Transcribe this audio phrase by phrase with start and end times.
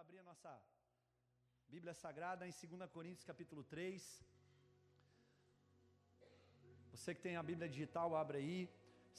[0.00, 0.50] abrir a nossa
[1.68, 4.24] Bíblia Sagrada em 2 Coríntios capítulo 3.
[6.90, 8.70] Você que tem a Bíblia digital, abre aí.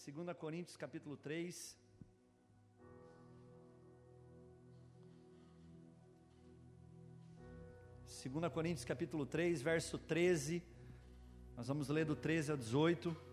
[0.04, 1.78] 2 Coríntios capítulo 3.
[8.08, 10.64] Segunda Coríntios capítulo 3, verso 13.
[11.56, 13.31] Nós vamos ler do 13 ao 18.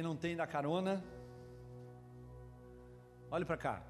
[0.00, 1.04] Quem não tem da carona,
[3.30, 3.82] olhe para cá.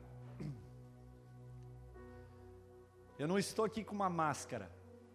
[3.16, 4.68] Eu não estou aqui com uma máscara,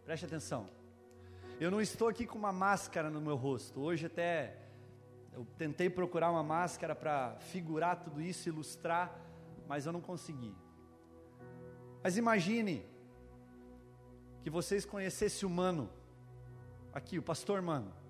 [0.05, 0.69] preste atenção.
[1.59, 3.81] Eu não estou aqui com uma máscara no meu rosto.
[3.81, 4.55] Hoje até
[5.33, 9.19] eu tentei procurar uma máscara para figurar tudo isso, ilustrar,
[9.67, 10.55] mas eu não consegui.
[12.01, 12.85] Mas imagine
[14.41, 15.89] que vocês conhecessem o Mano,
[16.93, 18.04] aqui, o pastor Mano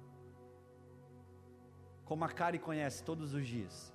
[2.06, 3.92] como a Kari conhece todos os dias.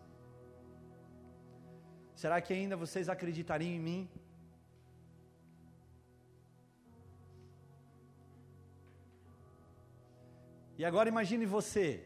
[2.15, 4.11] Será que ainda vocês acreditariam em mim?
[10.77, 12.05] E agora imagine você,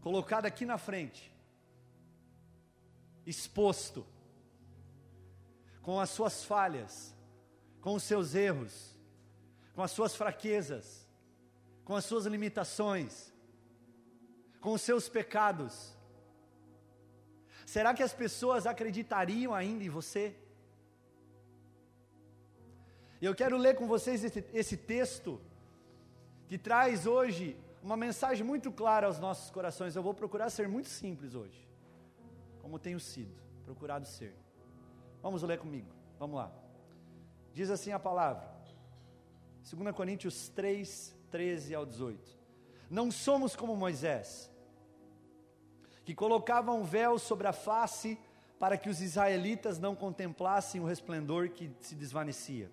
[0.00, 1.32] colocado aqui na frente,
[3.26, 4.06] exposto,
[5.82, 7.14] com as suas falhas,
[7.80, 8.96] com os seus erros,
[9.74, 11.06] com as suas fraquezas,
[11.84, 13.33] com as suas limitações,
[14.64, 15.94] com seus pecados,
[17.66, 20.34] será que as pessoas acreditariam ainda em você?
[23.20, 25.38] Eu quero ler com vocês esse, esse texto,
[26.48, 29.94] que traz hoje uma mensagem muito clara aos nossos corações.
[29.94, 31.68] Eu vou procurar ser muito simples hoje,
[32.62, 33.34] como tenho sido,
[33.66, 34.34] procurado ser.
[35.22, 36.50] Vamos ler comigo, vamos lá.
[37.52, 38.50] Diz assim a palavra,
[39.70, 42.38] 2 Coríntios 3, 13 ao 18.
[42.88, 44.53] Não somos como Moisés,
[46.04, 48.18] que colocava um véu sobre a face
[48.58, 52.70] para que os israelitas não contemplassem o resplendor que se desvanecia.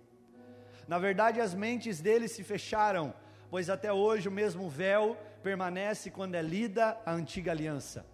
[0.88, 3.14] Na verdade, as mentes deles se fecharam,
[3.50, 8.06] pois até hoje o mesmo véu permanece quando é lida a antiga aliança.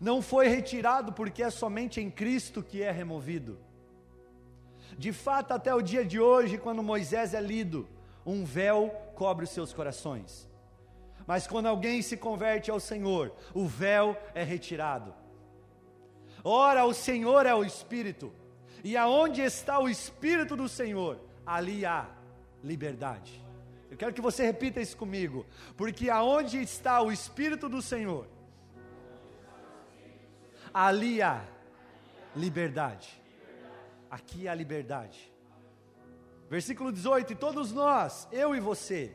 [0.00, 3.58] Não foi retirado porque é somente em Cristo que é removido.
[4.96, 7.88] De fato, até o dia de hoje, quando Moisés é lido,
[8.24, 10.48] um véu cobre os seus corações.
[11.26, 15.14] Mas quando alguém se converte ao Senhor, o véu é retirado.
[16.42, 18.32] Ora, o Senhor é o Espírito,
[18.82, 22.06] e aonde está o Espírito do Senhor, ali há
[22.62, 23.42] liberdade.
[23.90, 25.46] Eu quero que você repita isso comigo,
[25.76, 28.28] porque aonde está o Espírito do Senhor,
[30.72, 31.44] ali há
[32.36, 33.22] liberdade.
[34.10, 35.32] Aqui há liberdade.
[36.50, 39.14] Versículo 18: E todos nós, eu e você,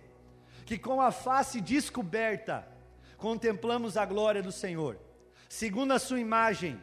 [0.66, 2.68] que com a face descoberta
[3.18, 4.98] contemplamos a glória do Senhor.
[5.48, 6.80] Segundo a sua imagem,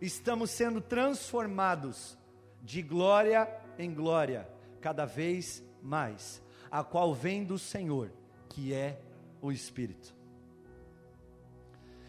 [0.00, 2.16] estamos sendo transformados
[2.62, 4.48] de glória em glória,
[4.80, 8.10] cada vez mais, a qual vem do Senhor,
[8.48, 9.00] que é
[9.40, 10.14] o Espírito.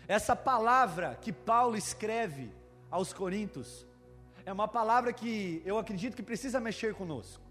[0.08, 2.52] Essa palavra que Paulo escreve
[2.90, 3.86] aos Coríntios
[4.46, 7.47] é uma palavra que eu acredito que precisa mexer conosco.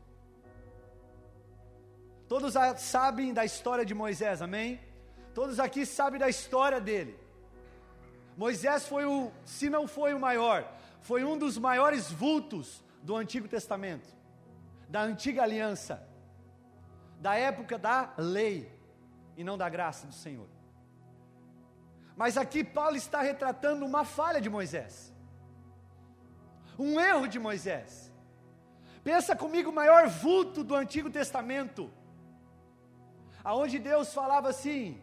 [2.29, 4.81] Todos sabem da história de Moisés, amém?
[5.33, 7.19] Todos aqui sabem da história dele.
[8.37, 10.71] Moisés foi o, se não foi o maior,
[11.01, 14.09] foi um dos maiores vultos do Antigo Testamento,
[14.89, 16.07] da antiga aliança,
[17.21, 18.71] da época da lei
[19.37, 20.49] e não da graça do Senhor.
[22.17, 25.15] Mas aqui Paulo está retratando uma falha de Moisés,
[26.79, 28.13] um erro de Moisés.
[29.05, 31.91] Pensa comigo, o maior vulto do Antigo Testamento
[33.51, 35.01] aonde Deus falava assim: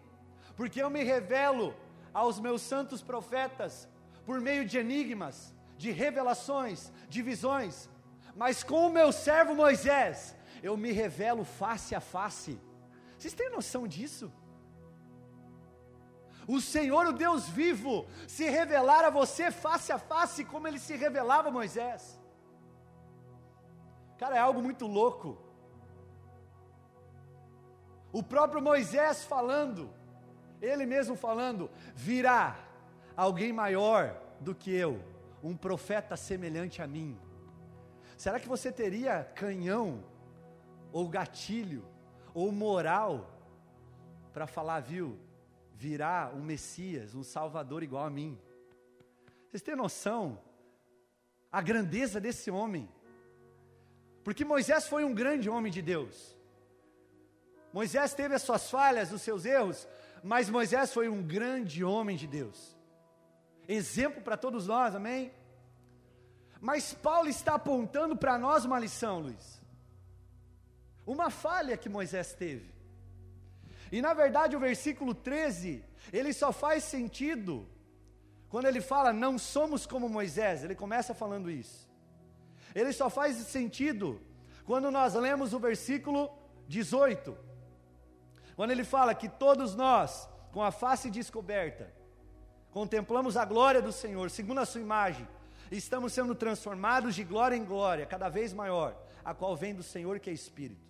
[0.57, 1.73] porque eu me revelo
[2.21, 3.87] aos meus santos profetas
[4.25, 7.89] por meio de enigmas, de revelações, de visões,
[8.35, 12.59] mas com o meu servo Moisés, eu me revelo face a face.
[13.17, 14.31] Vocês têm noção disso?
[16.55, 20.95] O Senhor, o Deus vivo, se revelar a você face a face, como ele se
[21.05, 22.19] revelava a Moisés.
[24.17, 25.37] Cara, é algo muito louco.
[28.13, 29.89] O próprio Moisés falando,
[30.61, 32.63] ele mesmo falando: virá
[33.17, 35.03] alguém maior do que eu,
[35.41, 37.19] um profeta semelhante a mim.
[38.15, 40.03] Será que você teria canhão,
[40.91, 41.83] ou gatilho,
[42.35, 43.31] ou moral,
[44.31, 45.17] para falar, viu?
[45.73, 48.39] Virá um Messias, um Salvador igual a mim.
[49.49, 50.39] Vocês têm noção?
[51.51, 52.87] A grandeza desse homem.
[54.23, 56.37] Porque Moisés foi um grande homem de Deus.
[57.73, 59.87] Moisés teve as suas falhas, os seus erros,
[60.23, 62.77] mas Moisés foi um grande homem de Deus.
[63.67, 65.33] Exemplo para todos nós, amém?
[66.61, 69.61] Mas Paulo está apontando para nós uma lição, Luiz.
[71.05, 72.71] Uma falha que Moisés teve.
[73.91, 77.67] E na verdade o versículo 13, ele só faz sentido
[78.49, 81.89] quando ele fala não somos como Moisés, ele começa falando isso.
[82.75, 84.21] Ele só faz sentido
[84.63, 86.31] quando nós lemos o versículo
[86.67, 87.35] 18.
[88.55, 91.91] Quando ele fala que todos nós, com a face descoberta,
[92.71, 95.27] contemplamos a glória do Senhor, segundo a sua imagem,
[95.71, 100.19] estamos sendo transformados de glória em glória, cada vez maior, a qual vem do Senhor
[100.19, 100.81] que é Espírito.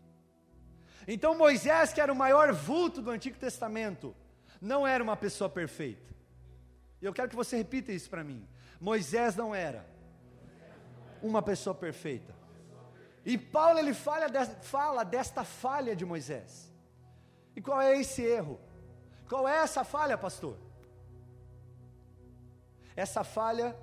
[1.08, 4.16] Então Moisés, que era o maior vulto do Antigo Testamento,
[4.62, 6.14] não era uma pessoa perfeita.
[7.02, 8.48] E eu quero que você repita isso para mim.
[8.80, 9.86] Moisés não era
[11.22, 12.34] uma pessoa perfeita.
[13.26, 14.28] E Paulo ele fala,
[14.62, 16.73] fala desta falha de Moisés.
[17.56, 18.60] E qual é esse erro?
[19.30, 20.58] Qual é essa falha, pastor?
[22.96, 23.76] Essa falha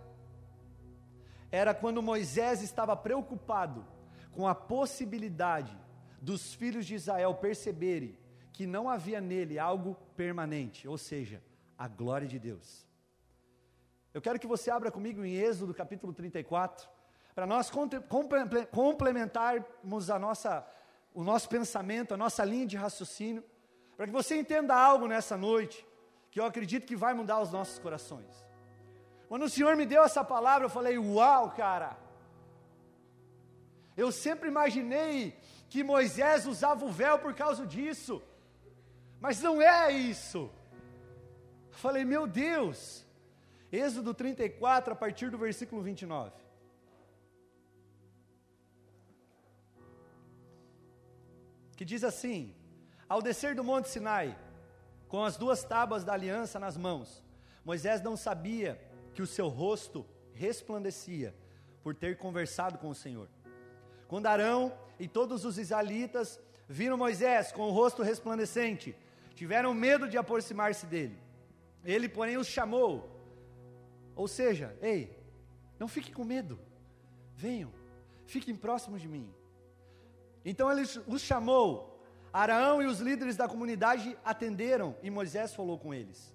[1.50, 3.84] era quando Moisés estava preocupado
[4.32, 5.76] com a possibilidade
[6.20, 8.16] dos filhos de Israel perceberem
[8.52, 11.42] que não havia nele algo permanente, ou seja,
[11.78, 12.86] a glória de Deus.
[14.12, 16.88] Eu quero que você abra comigo em Êxodo capítulo 34,
[17.34, 17.70] para nós
[18.70, 20.66] complementarmos a nossa,
[21.14, 23.42] o nosso pensamento, a nossa linha de raciocínio,
[24.00, 25.86] para que você entenda algo nessa noite,
[26.30, 28.34] que eu acredito que vai mudar os nossos corações.
[29.28, 31.98] Quando o Senhor me deu essa palavra, eu falei: Uau, cara!
[33.94, 35.38] Eu sempre imaginei
[35.68, 38.22] que Moisés usava o véu por causa disso,
[39.20, 40.50] mas não é isso.
[41.70, 43.04] Eu falei: Meu Deus!
[43.70, 46.32] Êxodo 34, a partir do versículo 29.
[51.76, 52.54] Que diz assim:
[53.10, 54.38] Ao descer do monte Sinai,
[55.08, 57.22] com as duas tábuas da aliança nas mãos,
[57.64, 58.80] Moisés não sabia
[59.12, 61.34] que o seu rosto resplandecia
[61.82, 63.28] por ter conversado com o Senhor.
[64.08, 68.96] Quando Arão e todos os israelitas viram Moisés com o rosto resplandecente,
[69.34, 71.18] tiveram medo de aproximar-se dele.
[71.84, 73.20] Ele, porém, os chamou
[74.20, 75.18] ou seja, ei,
[75.78, 76.58] não fique com medo,
[77.34, 77.72] venham,
[78.26, 79.32] fiquem próximos de mim.
[80.44, 81.89] Então ele os chamou,
[82.32, 86.34] Araão e os líderes da comunidade atenderam e Moisés falou com eles.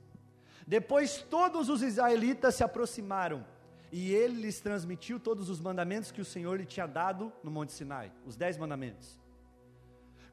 [0.68, 3.46] Depois todos os israelitas se aproximaram
[3.92, 7.72] e ele lhes transmitiu todos os mandamentos que o Senhor lhe tinha dado no Monte
[7.72, 9.20] Sinai, os dez mandamentos.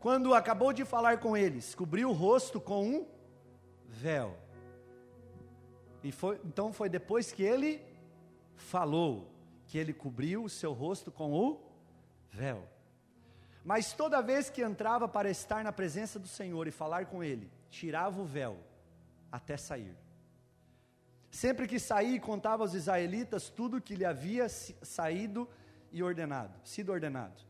[0.00, 3.06] Quando acabou de falar com eles, cobriu o rosto com um
[3.86, 4.36] véu.
[6.02, 7.80] E foi, então foi depois que ele
[8.56, 9.30] falou
[9.66, 11.60] que ele cobriu o seu rosto com o
[12.30, 12.66] véu.
[13.64, 17.50] Mas toda vez que entrava para estar na presença do Senhor e falar com ele,
[17.70, 18.58] tirava o véu
[19.30, 19.96] até sair.
[21.30, 25.48] Sempre que saía, contava aos israelitas tudo que lhe havia saído
[25.90, 27.40] e ordenado, sido ordenado.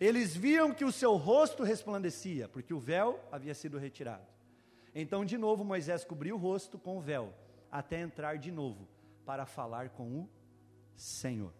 [0.00, 4.26] Eles viam que o seu rosto resplandecia, porque o véu havia sido retirado.
[4.94, 7.34] Então, de novo, Moisés cobriu o rosto com o véu
[7.70, 8.88] até entrar de novo
[9.26, 10.28] para falar com o
[10.94, 11.52] Senhor.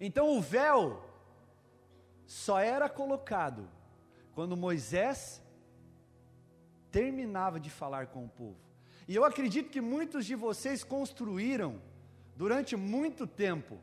[0.00, 1.02] Então o véu
[2.26, 3.68] só era colocado
[4.34, 5.42] quando Moisés
[6.90, 8.56] terminava de falar com o povo.
[9.06, 11.80] E eu acredito que muitos de vocês construíram
[12.36, 13.78] durante muito tempo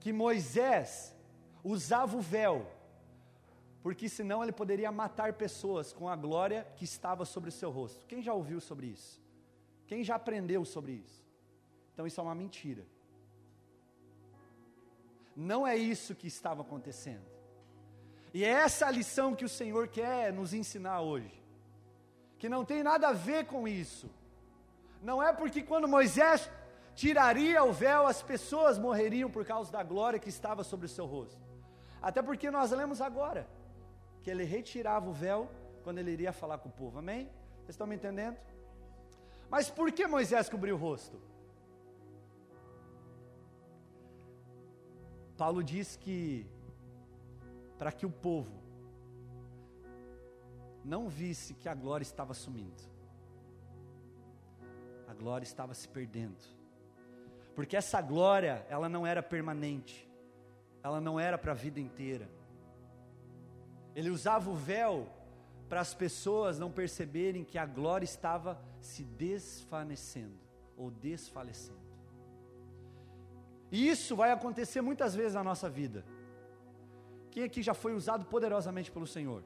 [0.00, 1.14] que Moisés
[1.62, 2.66] usava o véu,
[3.82, 8.06] porque senão ele poderia matar pessoas com a glória que estava sobre o seu rosto.
[8.06, 9.20] Quem já ouviu sobre isso?
[9.86, 11.22] Quem já aprendeu sobre isso?
[11.92, 12.86] Então isso é uma mentira.
[15.36, 17.31] Não é isso que estava acontecendo.
[18.34, 21.42] E é essa a lição que o Senhor quer nos ensinar hoje.
[22.38, 24.10] Que não tem nada a ver com isso.
[25.02, 26.50] Não é porque quando Moisés
[26.94, 31.06] tiraria o véu, as pessoas morreriam por causa da glória que estava sobre o seu
[31.06, 31.40] rosto.
[32.00, 33.46] Até porque nós lemos agora
[34.22, 35.48] que ele retirava o véu
[35.84, 36.98] quando ele iria falar com o povo.
[36.98, 37.28] Amém?
[37.58, 38.36] Vocês estão me entendendo?
[39.50, 41.20] Mas por que Moisés cobriu o rosto?
[45.36, 46.46] Paulo diz que
[47.82, 48.62] para que o povo
[50.84, 52.80] não visse que a glória estava sumindo,
[55.08, 56.38] a glória estava se perdendo,
[57.56, 60.08] porque essa glória, ela não era permanente,
[60.80, 62.30] ela não era para a vida inteira.
[63.96, 65.08] Ele usava o véu
[65.68, 70.38] para as pessoas não perceberem que a glória estava se desvanecendo
[70.76, 71.82] ou desfalecendo.
[73.72, 76.04] E isso vai acontecer muitas vezes na nossa vida.
[77.32, 79.42] Quem aqui já foi usado poderosamente pelo Senhor?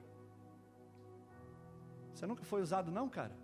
[2.13, 3.35] Você nunca foi usado, não, cara?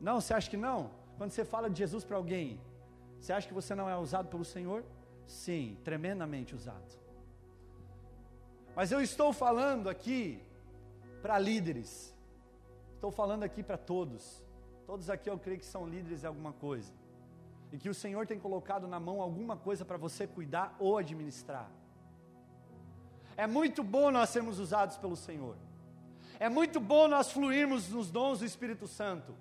[0.00, 0.90] Não, você acha que não?
[1.18, 2.58] Quando você fala de Jesus para alguém,
[3.20, 4.82] você acha que você não é usado pelo Senhor?
[5.26, 6.98] Sim, tremendamente usado.
[8.74, 10.42] Mas eu estou falando aqui
[11.20, 12.16] para líderes,
[12.94, 14.42] estou falando aqui para todos.
[14.86, 16.90] Todos aqui eu creio que são líderes de alguma coisa.
[17.70, 21.70] E que o Senhor tem colocado na mão alguma coisa para você cuidar ou administrar.
[23.36, 25.56] É muito bom nós sermos usados pelo Senhor.
[26.38, 29.34] É muito bom nós fluirmos nos dons do Espírito Santo.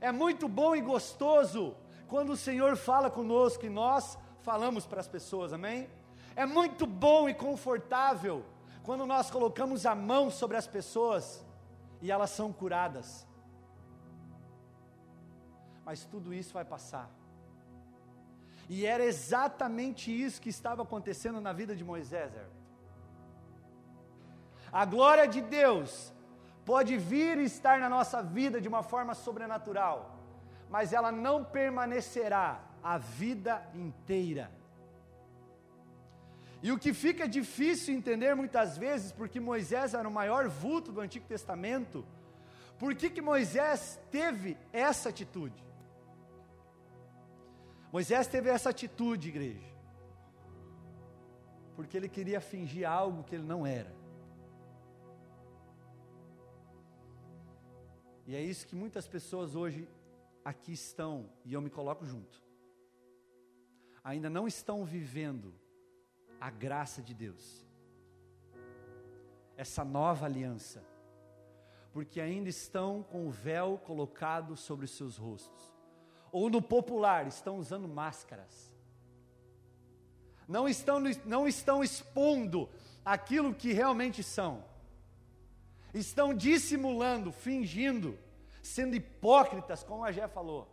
[0.00, 1.76] É muito bom e gostoso
[2.08, 5.88] quando o Senhor fala conosco e nós falamos para as pessoas, amém?
[6.34, 8.44] É muito bom e confortável
[8.82, 11.44] quando nós colocamos a mão sobre as pessoas
[12.00, 13.26] e elas são curadas.
[15.84, 17.10] Mas tudo isso vai passar.
[18.68, 22.32] E era exatamente isso que estava acontecendo na vida de Moisés.
[24.72, 26.12] A glória de Deus
[26.64, 30.16] pode vir e estar na nossa vida de uma forma sobrenatural,
[30.68, 34.50] mas ela não permanecerá a vida inteira.
[36.62, 41.00] E o que fica difícil entender muitas vezes, porque Moisés era o maior vulto do
[41.00, 42.04] Antigo Testamento,
[42.78, 45.64] por que, que Moisés teve essa atitude?
[47.92, 49.66] Moisés teve essa atitude, igreja,
[51.74, 53.99] porque ele queria fingir algo que ele não era.
[58.30, 59.88] E é isso que muitas pessoas hoje
[60.44, 62.40] aqui estão, e eu me coloco junto,
[64.04, 65.52] ainda não estão vivendo
[66.40, 67.66] a graça de Deus,
[69.56, 70.80] essa nova aliança,
[71.92, 75.74] porque ainda estão com o véu colocado sobre os seus rostos,
[76.30, 78.72] ou no popular, estão usando máscaras,
[80.46, 82.68] não estão, não estão expondo
[83.04, 84.69] aquilo que realmente são,
[85.92, 88.18] estão dissimulando, fingindo,
[88.62, 90.68] sendo hipócritas, como a Gé falou,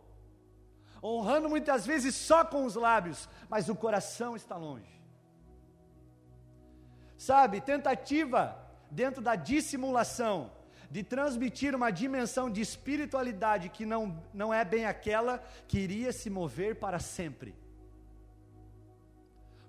[1.02, 4.98] honrando muitas vezes só com os lábios, mas o coração está longe.
[7.16, 8.56] Sabe, tentativa
[8.90, 10.52] dentro da dissimulação
[10.90, 16.30] de transmitir uma dimensão de espiritualidade que não, não é bem aquela que iria se
[16.30, 17.54] mover para sempre.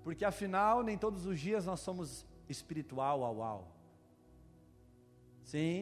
[0.02, 3.79] Porque afinal, nem todos os dias nós somos espiritual, au, au.
[5.50, 5.76] Sim.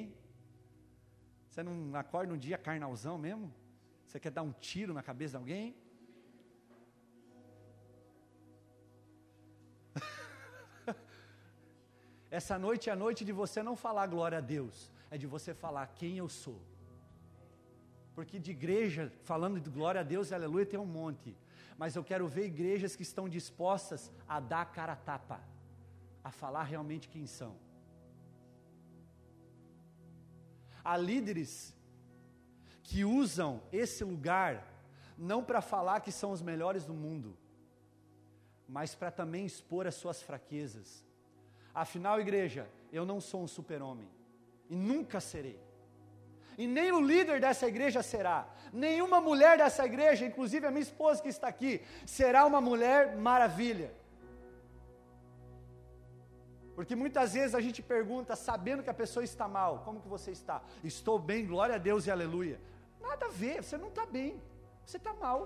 [1.49, 3.53] Você não acorda um dia carnalzão mesmo?
[4.07, 5.77] Você quer dar um tiro na cabeça de alguém?
[12.39, 15.53] Essa noite é a noite de você não falar glória a Deus, é de você
[15.53, 16.59] falar quem eu sou.
[18.15, 21.37] Porque de igreja, falando de glória a Deus, aleluia, tem um monte.
[21.77, 25.43] Mas eu quero ver igrejas que estão dispostas a dar cara a tapa,
[26.25, 27.68] a falar realmente quem são.
[30.91, 31.75] Há líderes
[32.83, 34.53] que usam esse lugar
[35.19, 37.37] não para falar que são os melhores do mundo,
[38.67, 41.05] mas para também expor as suas fraquezas.
[41.75, 44.09] Afinal, igreja, eu não sou um super-homem
[44.71, 45.61] e nunca serei.
[46.57, 48.49] E nem o líder dessa igreja será.
[48.73, 53.93] Nenhuma mulher dessa igreja, inclusive a minha esposa que está aqui, será uma mulher maravilha.
[56.79, 60.31] Porque muitas vezes a gente pergunta, sabendo que a pessoa está mal, como que você
[60.31, 60.63] está?
[60.85, 62.61] Estou bem, glória a Deus e aleluia.
[63.01, 64.41] Nada a ver, você não está bem,
[64.87, 65.39] você está mal.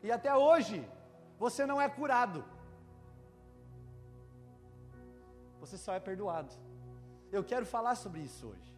[0.00, 0.88] E até hoje,
[1.40, 2.44] você não é curado.
[5.58, 6.54] Você só é perdoado.
[7.32, 8.72] Eu quero falar sobre isso hoje.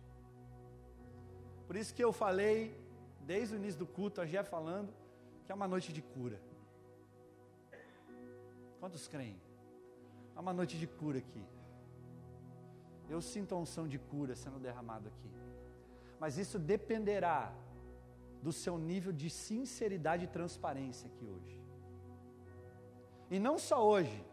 [1.67, 2.75] Por isso que eu falei,
[3.21, 4.95] desde o início do culto, a Gé falando,
[5.45, 6.48] que é uma noite de cura.
[8.81, 9.41] Quantos creem?
[10.35, 11.45] Há uma noite de cura aqui.
[13.09, 15.31] Eu sinto a unção de cura sendo derramado aqui.
[16.21, 17.53] Mas isso dependerá
[18.43, 21.61] do seu nível de sinceridade e transparência aqui hoje.
[23.31, 24.25] E não só hoje.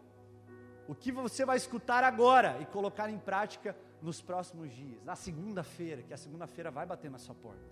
[0.88, 6.04] O que você vai escutar agora e colocar em prática nos próximos dias, na segunda-feira,
[6.04, 7.64] que a segunda-feira vai bater na sua porta.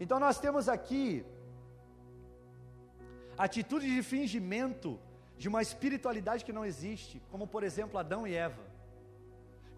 [0.00, 1.24] Então nós temos aqui
[3.38, 4.98] atitude de fingimento
[5.42, 8.64] de uma espiritualidade que não existe, como por exemplo Adão e Eva.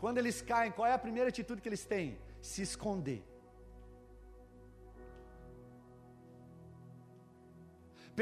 [0.03, 2.09] Quando eles caem, qual é a primeira atitude que eles têm?
[2.49, 3.21] Se esconder.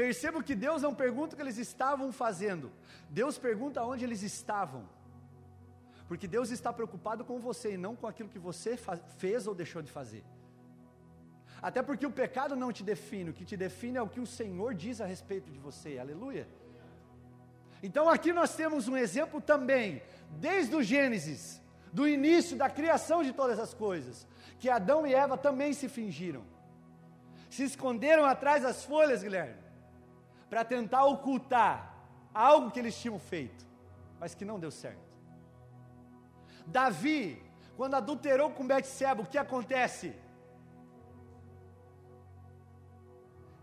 [0.01, 2.71] Percebo que Deus não pergunta o que eles estavam fazendo,
[3.09, 4.83] Deus pergunta onde eles estavam.
[6.07, 8.71] Porque Deus está preocupado com você e não com aquilo que você
[9.21, 10.23] fez ou deixou de fazer.
[11.69, 14.31] Até porque o pecado não te define, o que te define é o que o
[14.39, 16.47] Senhor diz a respeito de você, aleluia.
[17.83, 21.61] Então aqui nós temos um exemplo também, desde o Gênesis,
[21.91, 24.25] do início da criação de todas as coisas,
[24.57, 26.43] que Adão e Eva também se fingiram.
[27.49, 29.61] Se esconderam atrás das folhas, Guilherme,
[30.49, 31.93] para tentar ocultar
[32.33, 33.67] algo que eles tinham feito,
[34.17, 35.13] mas que não deu certo.
[36.65, 37.43] Davi,
[37.75, 40.15] quando adulterou com Betseba, o que acontece?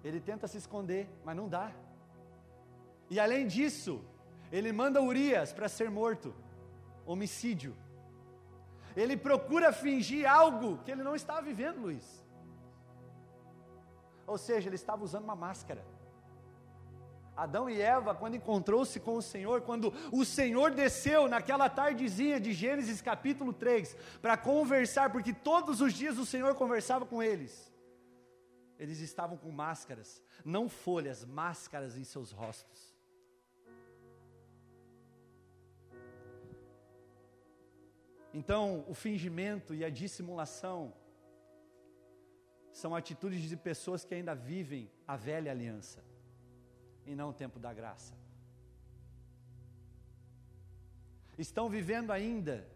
[0.04, 1.72] Ele tenta se esconder, mas não dá.
[3.08, 4.04] E além disso,
[4.50, 6.34] ele manda Urias para ser morto,
[7.06, 7.76] homicídio.
[8.96, 12.24] Ele procura fingir algo que ele não estava vivendo, Luiz.
[14.26, 15.84] Ou seja, ele estava usando uma máscara.
[17.36, 22.52] Adão e Eva, quando encontrou-se com o Senhor, quando o Senhor desceu naquela tardezinha de
[22.52, 27.72] Gênesis capítulo 3, para conversar, porque todos os dias o Senhor conversava com eles,
[28.78, 32.89] eles estavam com máscaras, não folhas, máscaras em seus rostos.
[38.32, 40.94] Então, o fingimento e a dissimulação
[42.72, 46.04] são atitudes de pessoas que ainda vivem a velha aliança
[47.04, 48.14] e não o tempo da graça.
[51.36, 52.68] Estão vivendo ainda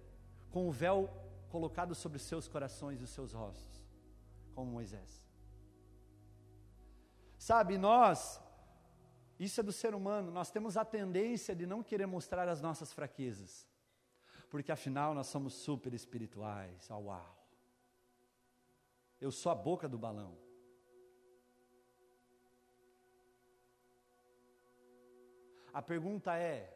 [0.51, 1.09] com o véu
[1.51, 3.85] colocado sobre os seus corações e os seus rostos,
[4.55, 5.23] como Moisés.
[7.39, 8.41] Sabe, nós,
[9.39, 12.93] isso é do ser humano, nós temos a tendência de não querer mostrar as nossas
[12.93, 13.69] fraquezas,
[14.55, 17.37] porque afinal nós somos super espirituais, oh, uau.
[19.21, 20.39] Eu sou a boca do balão.
[25.73, 26.73] A pergunta é: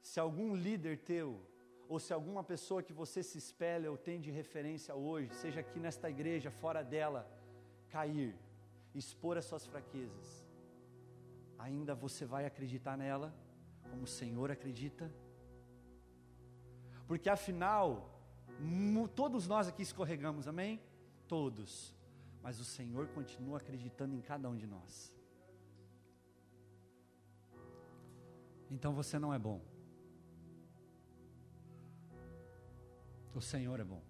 [0.00, 1.46] se algum líder teu,
[1.86, 5.78] ou se alguma pessoa que você se espelha ou tem de referência hoje, seja aqui
[5.78, 7.30] nesta igreja, fora dela,
[7.90, 8.34] cair,
[8.94, 10.42] expor as suas fraquezas,
[11.58, 13.30] ainda você vai acreditar nela,
[13.90, 15.12] como o Senhor acredita?
[17.10, 17.86] Porque afinal,
[19.16, 20.80] todos nós aqui escorregamos, amém?
[21.26, 21.72] Todos.
[22.40, 25.12] Mas o Senhor continua acreditando em cada um de nós.
[28.70, 29.60] então você não é bom.
[33.34, 34.02] O Senhor é bom.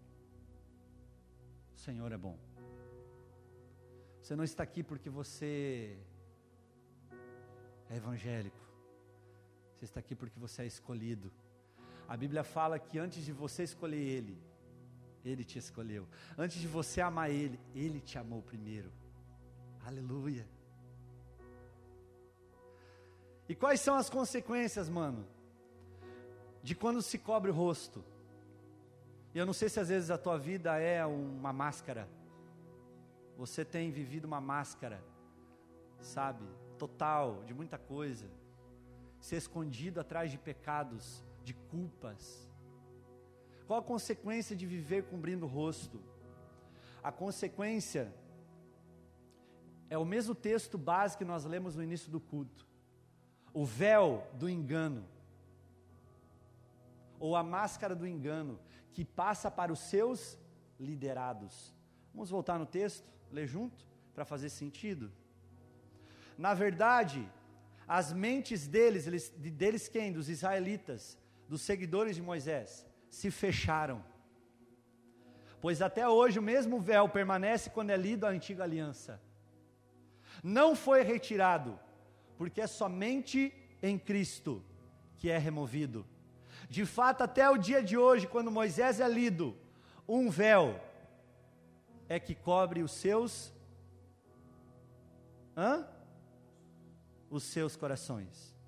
[1.75, 2.39] O Senhor é bom.
[4.21, 5.99] Você não está aqui porque você
[7.89, 8.61] é evangélico.
[9.75, 11.33] Você está aqui porque você é escolhido.
[12.11, 14.37] A Bíblia fala que antes de você escolher Ele,
[15.25, 16.09] Ele te escolheu.
[16.37, 18.91] Antes de você amar Ele, Ele te amou primeiro.
[19.87, 20.45] Aleluia.
[23.49, 25.25] E quais são as consequências, mano?
[26.65, 28.05] De quando se cobre o rosto.
[29.33, 32.09] E eu não sei se às vezes a tua vida é uma máscara.
[33.39, 35.01] Você tem vivido uma máscara,
[36.01, 36.45] sabe?
[36.77, 38.27] Total, de muita coisa.
[39.21, 42.49] Ser escondido atrás de pecados, de culpas.
[43.67, 46.01] Qual a consequência de viver cobrindo o rosto?
[47.03, 48.13] A consequência
[49.89, 52.71] é o mesmo texto base que nós lemos no início do culto
[53.53, 55.05] o véu do engano,
[57.19, 58.61] ou a máscara do engano,
[58.93, 60.39] que passa para os seus
[60.79, 61.75] liderados.
[62.15, 63.85] Vamos voltar no texto, ler junto,
[64.15, 65.13] para fazer sentido.
[66.39, 67.29] Na verdade,
[67.87, 70.13] as mentes deles, eles, deles quem?
[70.13, 71.19] Dos israelitas,
[71.51, 74.05] dos seguidores de Moisés, se fecharam.
[75.61, 79.21] Pois até hoje o mesmo véu permanece quando é lido a antiga aliança.
[80.45, 81.77] Não foi retirado,
[82.39, 84.65] porque é somente em Cristo
[85.19, 86.07] que é removido.
[86.69, 89.57] De fato, até o dia de hoje, quando Moisés é lido,
[90.07, 90.81] um véu
[92.09, 93.53] é que cobre os seus
[95.57, 95.85] hã?
[97.29, 98.60] Os seus corações.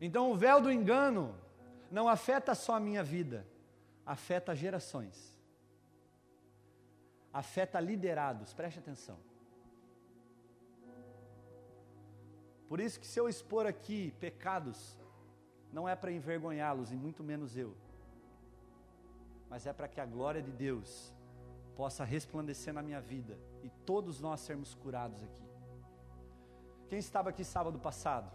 [0.00, 1.34] Então, o véu do engano
[1.90, 3.46] não afeta só a minha vida,
[4.04, 5.36] afeta gerações.
[7.32, 9.18] Afeta liderados, preste atenção.
[12.68, 14.98] Por isso que se eu expor aqui pecados,
[15.72, 17.76] não é para envergonhá-los e muito menos eu,
[19.48, 21.14] mas é para que a glória de Deus
[21.76, 25.44] possa resplandecer na minha vida e todos nós sermos curados aqui.
[26.88, 28.30] Quem estava aqui sábado passado?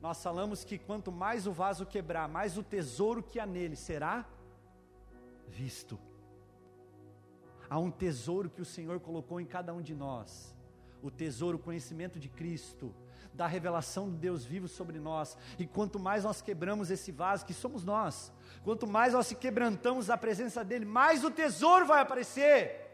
[0.00, 4.26] Nós falamos que quanto mais o vaso quebrar, mais o tesouro que há nele será
[5.48, 5.98] visto.
[7.68, 10.54] Há um tesouro que o Senhor colocou em cada um de nós.
[11.02, 12.94] O tesouro, o conhecimento de Cristo,
[13.34, 15.36] da revelação do Deus vivo sobre nós.
[15.58, 18.32] E quanto mais nós quebramos esse vaso, que somos nós,
[18.64, 22.86] quanto mais nós se quebrantamos na presença dEle, mais o tesouro vai aparecer.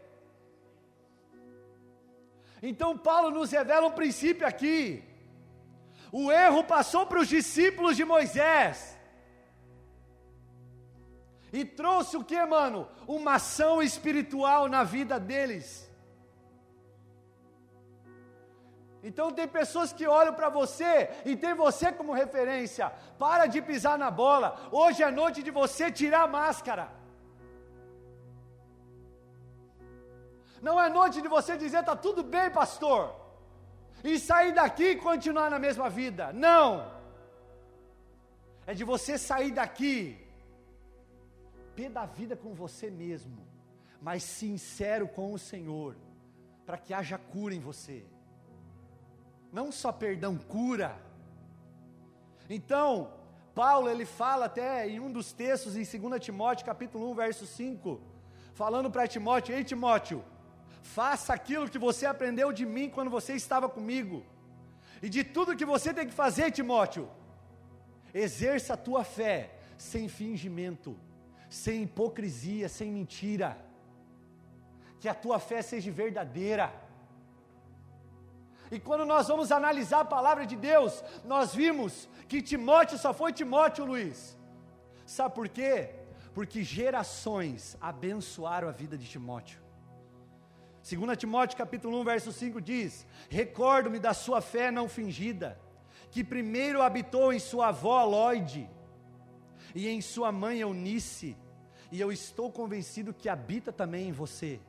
[2.62, 5.04] Então, Paulo nos revela um princípio aqui.
[6.20, 8.96] O erro passou para os discípulos de Moisés.
[11.52, 12.88] E trouxe o que, mano?
[13.04, 15.66] Uma ação espiritual na vida deles.
[19.02, 22.92] Então tem pessoas que olham para você e tem você como referência.
[23.18, 24.48] Para de pisar na bola.
[24.70, 26.92] Hoje é noite de você tirar a máscara.
[30.62, 33.23] Não é noite de você dizer tá tudo bem, pastor.
[34.04, 36.32] E sair daqui e continuar na mesma vida.
[36.32, 36.92] Não.
[38.66, 40.20] É de você sair daqui
[41.74, 43.44] pé da vida com você mesmo,
[44.00, 45.96] mas sincero com o Senhor,
[46.64, 48.06] para que haja cura em você
[49.54, 51.00] não só perdão, cura.
[52.50, 53.12] Então,
[53.54, 58.00] Paulo ele fala até em um dos textos em 2 Timóteo, capítulo 1, verso 5,
[58.52, 60.24] falando para Timóteo: "Ei Timóteo,
[60.84, 64.24] faça aquilo que você aprendeu de mim quando você estava comigo.
[65.02, 67.08] E de tudo que você tem que fazer, Timóteo,
[68.12, 69.36] exerça a tua fé
[69.76, 70.96] sem fingimento,
[71.50, 73.50] sem hipocrisia, sem mentira.
[75.00, 76.72] Que a tua fé seja verdadeira
[78.70, 83.32] e quando nós vamos analisar a palavra de Deus, nós vimos que Timóteo só foi
[83.32, 84.36] Timóteo, Luiz.
[85.06, 85.90] Sabe por quê?
[86.32, 89.63] Porque gerações abençoaram a vida de Timóteo.
[90.84, 95.58] 2 Timóteo capítulo 1, verso 5 diz: Recordo-me da sua fé não fingida,
[96.10, 98.68] que primeiro habitou em sua avó Lloyd
[99.74, 101.38] e em sua mãe Eunice,
[101.90, 104.60] e eu estou convencido que habita também em você.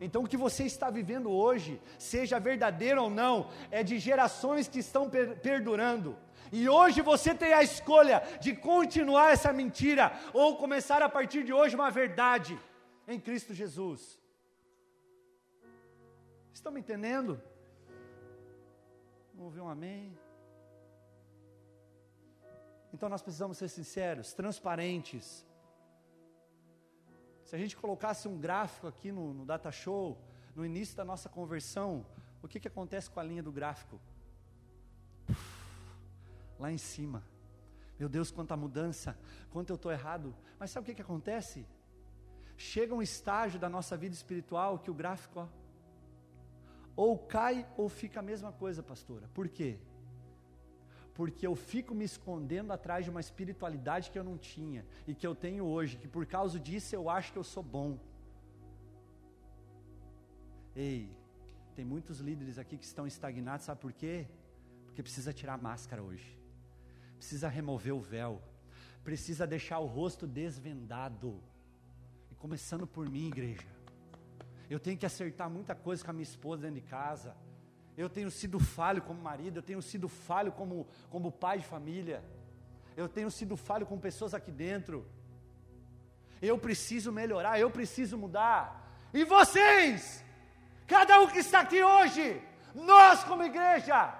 [0.00, 4.78] Então, o que você está vivendo hoje, seja verdadeiro ou não, é de gerações que
[4.78, 6.16] estão per perdurando.
[6.52, 11.52] E hoje você tem a escolha de continuar essa mentira ou começar a partir de
[11.52, 12.56] hoje uma verdade
[13.08, 14.27] em Cristo Jesus.
[16.58, 17.40] Estão me entendendo?
[19.32, 20.18] Vamos ouvir um amém?
[22.92, 25.46] Então nós precisamos ser sinceros, transparentes,
[27.44, 30.18] se a gente colocasse um gráfico aqui no, no Data Show,
[30.56, 32.04] no início da nossa conversão,
[32.42, 34.00] o que, que acontece com a linha do gráfico?
[36.58, 37.22] Lá em cima.
[38.00, 39.16] Meu Deus, quanta mudança,
[39.52, 40.34] quanto eu estou errado.
[40.58, 41.64] Mas sabe o que, que acontece?
[42.56, 45.67] Chega um estágio da nossa vida espiritual que o gráfico, ó,
[47.04, 49.26] ou cai ou fica a mesma coisa, pastora.
[49.32, 49.78] Por quê?
[51.18, 55.26] porque eu fico me escondendo atrás de uma espiritualidade que eu não tinha e que
[55.26, 57.98] eu tenho hoje, que por causa disso eu acho que eu sou bom.
[60.76, 61.10] Ei,
[61.74, 64.28] tem muitos líderes aqui que estão estagnados, sabe por quê?
[64.84, 66.38] Porque precisa tirar a máscara hoje,
[67.16, 68.40] precisa remover o véu,
[69.02, 71.42] precisa deixar o rosto desvendado,
[72.30, 73.77] e começando por mim, igreja.
[74.68, 77.34] Eu tenho que acertar muita coisa com a minha esposa dentro de casa
[77.98, 82.22] eu tenho sido falho como marido, eu tenho sido falho como, como pai de família,
[82.96, 85.04] eu tenho sido falho com pessoas aqui dentro.
[86.40, 88.60] Eu preciso melhorar, eu preciso mudar.
[89.12, 90.24] E vocês,
[90.86, 92.40] cada um que está aqui hoje,
[92.72, 94.14] nós como igreja,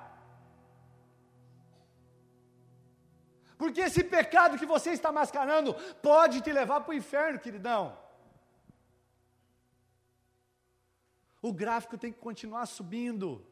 [3.57, 7.97] porque esse pecado que você está mascarando pode te levar para o inferno, queridão.
[11.41, 13.47] O gráfico tem que continuar subindo.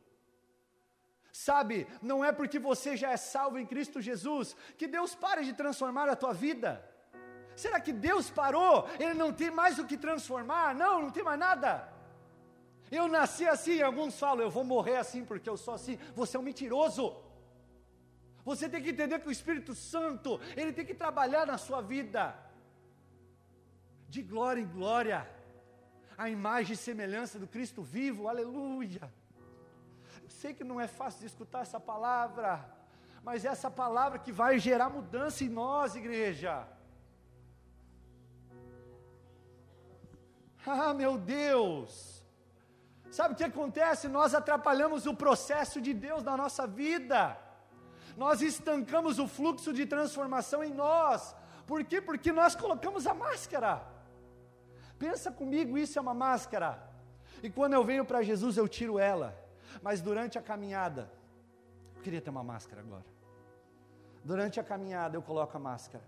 [1.33, 5.53] Sabe, não é porque você já é salvo em Cristo Jesus que Deus para de
[5.53, 6.83] transformar a tua vida.
[7.55, 8.89] Será que Deus parou?
[8.99, 10.75] Ele não tem mais o que transformar?
[10.75, 11.93] Não, não tem mais nada.
[12.91, 15.99] Eu nasci assim, alguns falam, eu vou morrer assim porque eu sou assim.
[16.15, 17.17] Você é um mentiroso.
[18.45, 22.35] Você tem que entender que o Espírito Santo, ele tem que trabalhar na sua vida.
[24.09, 25.29] De glória em glória.
[26.17, 29.11] A imagem e semelhança do Cristo vivo, aleluia
[30.37, 32.49] sei que não é fácil de escutar essa palavra,
[33.27, 36.55] mas é essa palavra que vai gerar mudança em nós, igreja.
[40.69, 41.91] Ah, meu Deus!
[43.09, 44.09] Sabe o que acontece?
[44.09, 47.39] Nós atrapalhamos o processo de Deus na nossa vida.
[48.17, 51.37] Nós estancamos o fluxo de transformação em nós.
[51.69, 52.01] Por quê?
[52.01, 53.73] Porque nós colocamos a máscara.
[54.99, 56.83] Pensa comigo, isso é uma máscara.
[57.43, 59.37] E quando eu venho para Jesus, eu tiro ela.
[59.83, 61.11] Mas durante a caminhada,
[61.97, 63.05] eu queria ter uma máscara agora.
[64.25, 66.05] Durante a caminhada eu coloco a máscara.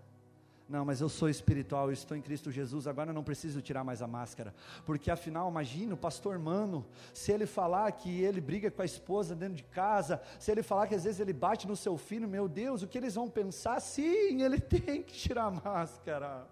[0.67, 3.83] Não, mas eu sou espiritual, eu estou em Cristo Jesus, agora eu não preciso tirar
[3.83, 4.53] mais a máscara.
[4.85, 9.35] Porque afinal, imagina o pastor Mano, se ele falar que ele briga com a esposa
[9.35, 12.47] dentro de casa, se ele falar que às vezes ele bate no seu filho, meu
[12.47, 13.79] Deus, o que eles vão pensar?
[13.79, 16.47] Sim, ele tem que tirar a máscara.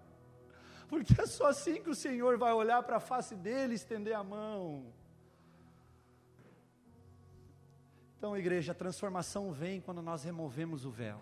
[0.88, 4.14] Porque é só assim que o Senhor vai olhar para a face dele e estender
[4.14, 4.92] a mão.
[8.16, 11.20] Então, igreja, a transformação vem quando nós removemos o véu.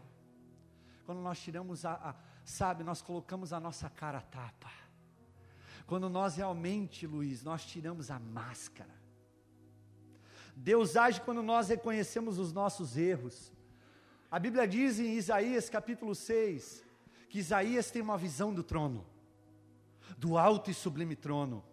[1.05, 4.71] Quando nós tiramos a, a sabe, nós colocamos a nossa cara a tapa.
[5.87, 8.95] Quando nós realmente, Luiz, nós tiramos a máscara.
[10.55, 13.53] Deus age quando nós reconhecemos os nossos erros.
[14.31, 16.85] A Bíblia diz em Isaías capítulo 6
[17.29, 19.05] que Isaías tem uma visão do trono,
[20.17, 21.65] do alto e sublime trono.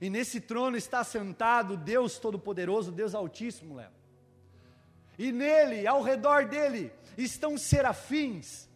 [0.00, 3.90] E nesse trono está sentado Deus Todo-Poderoso, Deus Altíssimo, Léo.
[5.18, 8.68] E nele, ao redor dele, estão serafins.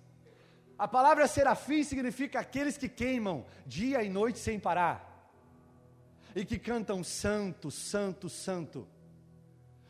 [0.79, 5.31] A palavra serafim significa aqueles que queimam dia e noite sem parar.
[6.35, 8.89] E que cantam santo, santo, santo.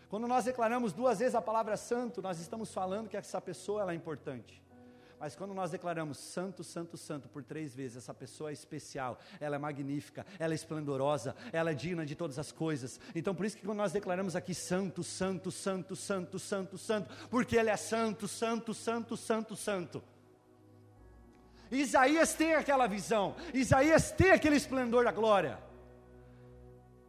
[0.09, 3.92] Quando nós declaramos duas vezes a palavra santo, nós estamos falando que essa pessoa ela
[3.92, 4.61] é importante.
[5.21, 9.57] Mas quando nós declaramos santo, santo, santo por três vezes, essa pessoa é especial, ela
[9.57, 12.99] é magnífica, ela é esplendorosa, ela é digna de todas as coisas.
[13.15, 17.55] Então por isso que quando nós declaramos aqui santo, santo, santo, santo, santo, santo, porque
[17.55, 20.03] ele é santo, santo, santo, santo, santo.
[21.71, 25.59] Isaías tem aquela visão, Isaías tem aquele esplendor da glória.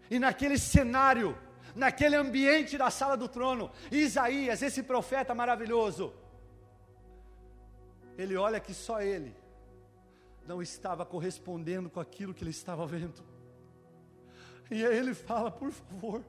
[0.09, 1.37] E naquele cenário,
[1.73, 6.13] naquele ambiente da sala do trono, Isaías, esse profeta maravilhoso,
[8.21, 9.35] ele olha que só ele
[10.45, 13.23] não estava correspondendo com aquilo que ele estava vendo.
[14.69, 16.23] E aí ele fala: por favor,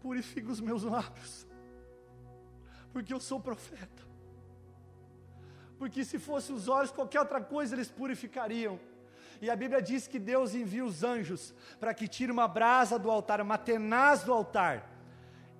[0.00, 1.46] purifique os meus lábios,
[2.92, 4.04] porque eu sou profeta.
[5.78, 8.78] Porque se fossem os olhos, qualquer outra coisa eles purificariam.
[9.40, 13.10] E a Bíblia diz que Deus envia os anjos para que tire uma brasa do
[13.10, 14.88] altar, uma tenaz do altar,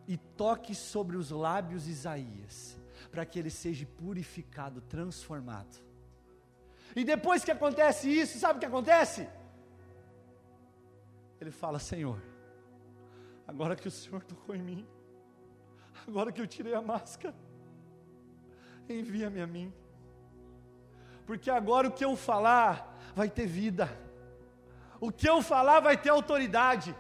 [0.07, 2.84] e toque sobre os lábios Isaías
[3.15, 5.79] para que ele seja purificado, transformado.
[6.97, 9.29] E depois que acontece isso, sabe o que acontece?
[11.41, 12.21] Ele fala: Senhor,
[13.47, 14.85] agora que o Senhor tocou em mim,
[16.09, 17.37] agora que eu tirei a máscara,
[18.89, 19.73] envia-me a mim,
[21.25, 23.89] porque agora o que eu falar vai ter vida,
[25.01, 26.93] o que eu falar vai ter autoridade,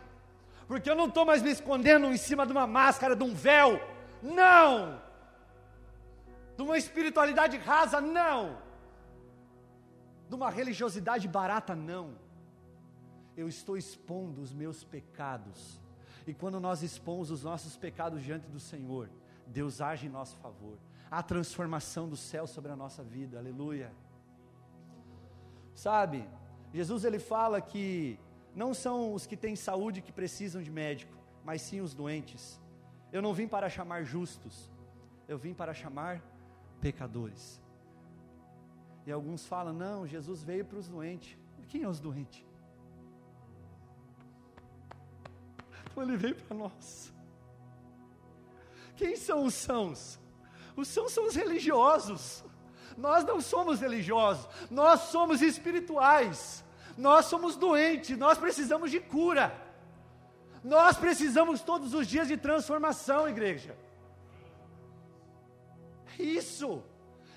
[0.68, 3.80] porque eu não estou mais me escondendo em cima de uma máscara, de um véu,
[4.22, 5.03] não!
[6.56, 8.58] De uma espiritualidade rasa, não,
[10.28, 12.16] de uma religiosidade barata, não.
[13.36, 15.80] Eu estou expondo os meus pecados,
[16.26, 19.10] e quando nós expomos os nossos pecados diante do Senhor,
[19.46, 20.78] Deus age em nosso favor.
[21.10, 23.92] Há transformação do céu sobre a nossa vida, aleluia.
[25.74, 26.26] Sabe,
[26.72, 28.18] Jesus ele fala que
[28.54, 31.12] não são os que têm saúde que precisam de médico,
[31.44, 32.60] mas sim os doentes.
[33.12, 34.72] Eu não vim para chamar justos,
[35.28, 36.22] eu vim para chamar
[36.80, 37.60] pecadores.
[39.06, 41.36] E alguns falam: não, Jesus veio para os doentes.
[41.68, 42.44] Quem é os doentes?
[45.90, 47.12] Então ele veio para nós.
[48.96, 50.18] Quem são os sãos?
[50.76, 52.44] Os sãos são os religiosos.
[52.96, 56.64] Nós não somos religiosos, nós somos espirituais.
[56.96, 59.52] Nós somos doentes, nós precisamos de cura.
[60.62, 63.76] Nós precisamos todos os dias de transformação, igreja.
[66.18, 66.82] Isso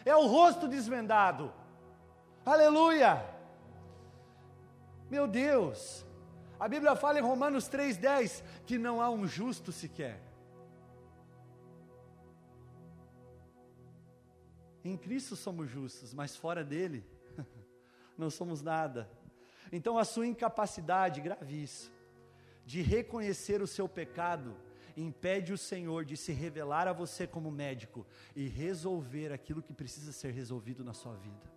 [0.05, 1.53] é o rosto desvendado.
[2.45, 3.25] Aleluia!
[5.09, 6.05] Meu Deus,
[6.59, 10.21] a Bíblia fala em Romanos 3,10 que não há um justo sequer.
[14.83, 17.05] Em Cristo somos justos, mas fora dele
[18.17, 19.09] não somos nada.
[19.71, 21.91] Então a sua incapacidade, grave isso,
[22.65, 24.55] de reconhecer o seu pecado
[25.01, 28.05] impede o Senhor de se revelar a você como médico
[28.35, 31.51] e resolver aquilo que precisa ser resolvido na sua vida.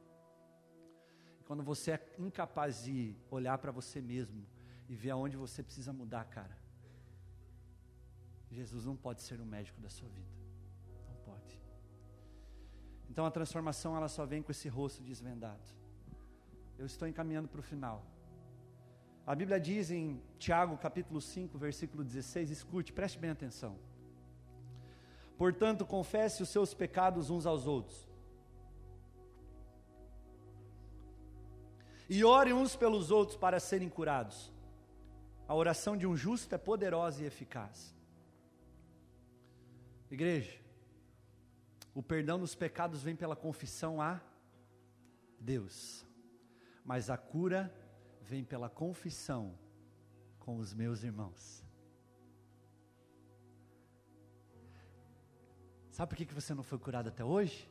[1.47, 4.47] Quando você é incapaz de olhar para você mesmo
[4.89, 6.57] e ver aonde você precisa mudar, cara,
[8.51, 10.29] Jesus não pode ser o médico da sua vida.
[11.09, 11.61] Não pode.
[13.09, 15.65] Então a transformação ela só vem com esse rosto desvendado.
[16.79, 18.05] Eu estou encaminhando para o final.
[19.31, 23.79] A Bíblia diz em Tiago capítulo 5, versículo 16, escute, preste bem atenção.
[25.39, 28.09] Portanto, confesse os seus pecados uns aos outros.
[32.09, 34.53] E ore uns pelos outros para serem curados.
[35.47, 37.95] A oração de um justo é poderosa e eficaz.
[40.11, 40.59] Igreja,
[41.95, 44.21] o perdão dos pecados vem pela confissão a
[45.39, 46.05] Deus,
[46.85, 47.73] mas a cura
[48.21, 49.59] vem pela confissão
[50.39, 51.65] com os meus irmãos.
[55.91, 57.71] Sabe por que você não foi curado até hoje?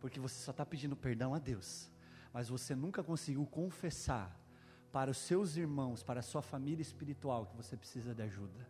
[0.00, 1.90] Porque você só está pedindo perdão a Deus,
[2.32, 4.38] mas você nunca conseguiu confessar
[4.92, 8.68] para os seus irmãos, para a sua família espiritual, que você precisa de ajuda.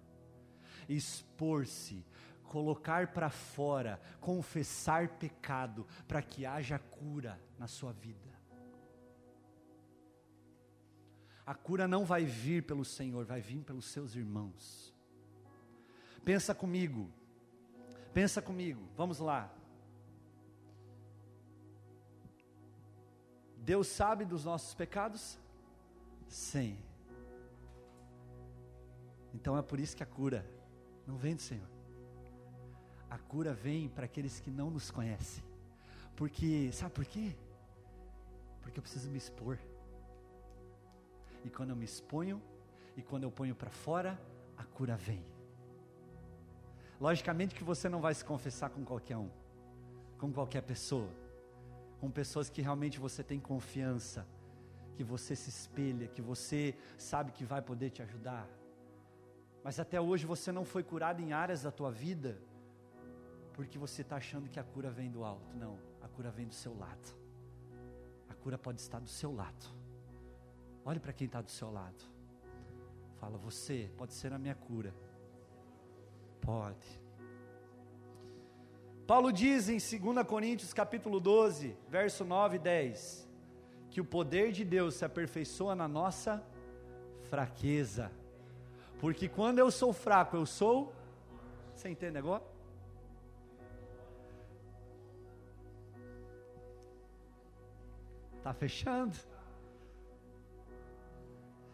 [0.89, 2.05] expor-se,
[2.45, 8.32] colocar para fora, confessar pecado, para que haja cura na sua vida.
[11.45, 14.95] A cura não vai vir pelo Senhor, vai vir pelos seus irmãos.
[16.25, 17.11] Pensa comigo,
[18.15, 19.53] pensa comigo, vamos lá.
[23.57, 25.39] Deus sabe dos nossos pecados?
[26.29, 26.79] Sim.
[29.35, 30.49] Então é por isso que a cura
[31.07, 31.69] não vem do Senhor.
[33.11, 35.45] A cura vem para aqueles que não nos conhecem.
[36.17, 37.37] Porque, sabe por quê?
[38.63, 39.59] Porque eu preciso me expor.
[41.45, 42.41] E quando eu me exponho,
[42.97, 44.21] e quando eu ponho para fora,
[44.57, 45.25] a cura vem.
[47.01, 49.31] Logicamente que você não vai se confessar com qualquer um,
[50.19, 51.09] com qualquer pessoa,
[52.01, 54.27] com pessoas que realmente você tem confiança,
[54.95, 58.49] que você se espelha, que você sabe que vai poder te ajudar.
[59.65, 62.39] Mas até hoje você não foi curado em áreas da tua vida,
[63.55, 65.57] porque você está achando que a cura vem do alto.
[65.57, 67.17] Não, a cura vem do seu lado.
[68.29, 69.82] A cura pode estar do seu lado.
[70.85, 72.05] Olhe para quem está do seu lado.
[73.21, 74.93] Fala, você pode ser a minha cura.
[76.41, 77.01] Pode.
[79.07, 83.29] Paulo diz em 2 Coríntios capítulo 12, verso 9 e 10,
[83.91, 86.43] que o poder de Deus se aperfeiçoa na nossa
[87.29, 88.11] fraqueza.
[89.01, 90.93] Porque quando eu sou fraco, eu sou.
[91.75, 92.43] Você entende agora?
[98.39, 99.17] Está fechando?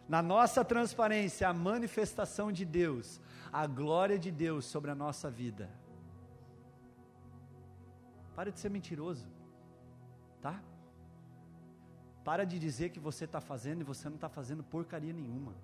[0.09, 3.21] Na nossa transparência, a manifestação de Deus,
[3.53, 5.69] a glória de Deus sobre a nossa vida.
[8.35, 9.27] Para de ser mentiroso,
[10.41, 10.63] tá?
[12.25, 15.55] Para de dizer que você está fazendo e você não está fazendo porcaria nenhuma.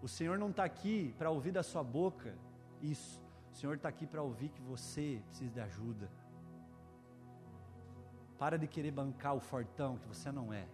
[0.00, 2.36] O Senhor não está aqui para ouvir da sua boca
[2.82, 3.20] isso.
[3.52, 6.10] O Senhor está aqui para ouvir que você precisa de ajuda.
[8.38, 10.66] Para de querer bancar o fortão que você não é.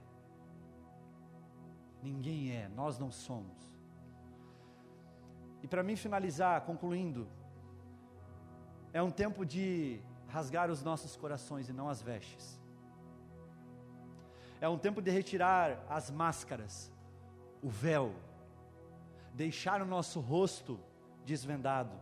[2.02, 3.70] Ninguém é, nós não somos.
[5.62, 7.28] E para mim finalizar, concluindo,
[8.92, 12.58] é um tempo de rasgar os nossos corações e não as vestes.
[14.60, 16.92] É um tempo de retirar as máscaras,
[17.62, 18.14] o véu,
[19.34, 20.78] deixar o nosso rosto
[21.24, 21.92] desvendado,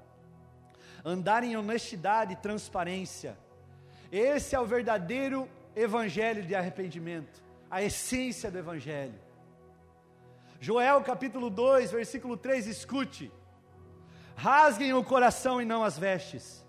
[1.04, 3.36] andar em honestidade e transparência.
[4.10, 9.27] Esse é o verdadeiro evangelho de arrependimento, a essência do evangelho.
[10.60, 13.30] Joel capítulo 2, versículo 3, escute:
[14.34, 16.66] rasguem o coração e não as vestes,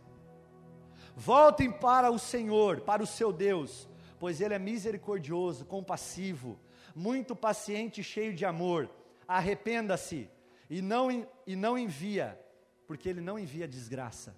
[1.16, 6.60] voltem para o Senhor, para o seu Deus, pois Ele é misericordioso, compassivo,
[6.96, 8.90] muito paciente e cheio de amor.
[9.28, 10.30] Arrependa-se
[10.70, 11.10] e não,
[11.46, 12.40] e não envia,
[12.88, 14.36] porque Ele não envia desgraça.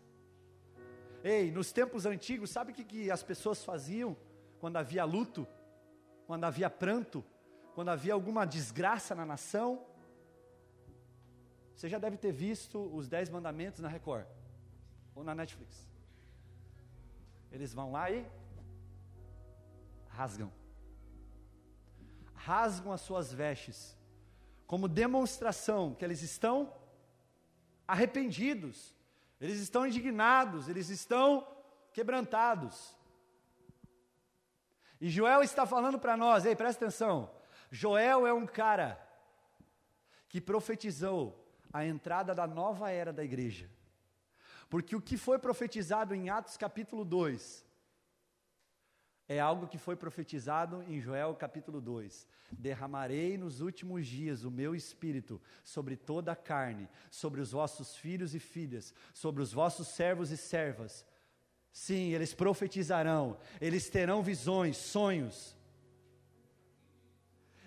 [1.24, 4.16] Ei, nos tempos antigos, sabe o que, que as pessoas faziam
[4.60, 5.46] quando havia luto,
[6.26, 7.24] quando havia pranto?
[7.82, 9.84] Quando havia alguma desgraça na nação.
[11.76, 14.28] Você já deve ter visto os Dez Mandamentos na Record
[15.16, 15.90] ou na Netflix.
[17.52, 18.24] Eles vão lá e
[20.10, 20.52] rasgam.
[22.36, 23.98] Rasgam as suas vestes,
[24.68, 26.72] como demonstração que eles estão
[27.88, 28.96] arrependidos,
[29.40, 31.48] eles estão indignados, eles estão
[31.92, 32.96] quebrantados.
[35.00, 37.41] E Joel está falando para nós, ei, presta atenção.
[37.72, 39.00] Joel é um cara
[40.28, 43.72] que profetizou a entrada da nova era da igreja.
[44.70, 47.66] Porque o que foi profetizado em Atos capítulo 2
[49.28, 52.28] é algo que foi profetizado em Joel capítulo 2.
[52.52, 58.36] Derramarei nos últimos dias o meu espírito sobre toda a carne, sobre os vossos filhos
[58.36, 61.06] e filhas, sobre os vossos servos e servas.
[61.72, 65.56] Sim, eles profetizarão, eles terão visões, sonhos.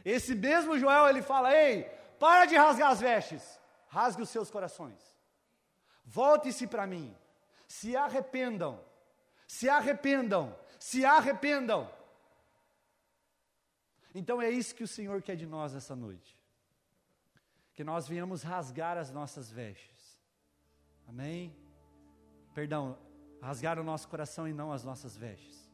[0.04, 1.84] Esse mesmo Joel, ele fala: Ei,
[2.18, 5.00] para de rasgar as vestes, rasgue os seus corações,
[6.05, 7.16] volte-se para mim,
[7.66, 8.84] se arrependam,
[9.46, 11.90] se arrependam, se arrependam.
[14.14, 16.38] Então é isso que o Senhor quer de nós essa noite,
[17.72, 20.20] que nós venhamos rasgar as nossas vestes,
[21.09, 21.57] amém?
[22.55, 22.96] Perdão,
[23.40, 25.68] rasgar o nosso coração e não as nossas vestes.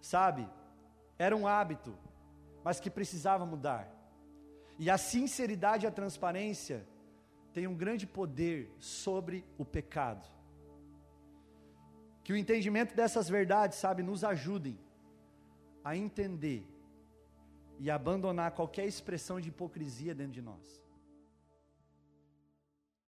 [0.00, 0.48] Sabe,
[1.18, 1.98] era um hábito
[2.66, 3.88] mas que precisava mudar.
[4.76, 6.84] E a sinceridade e a transparência
[7.52, 10.26] têm um grande poder sobre o pecado.
[12.24, 14.76] Que o entendimento dessas verdades, sabe, nos ajudem
[15.84, 16.66] a entender
[17.78, 20.82] e abandonar qualquer expressão de hipocrisia dentro de nós.